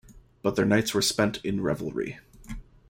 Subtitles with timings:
[0.41, 2.17] But their nights were spent in revelry.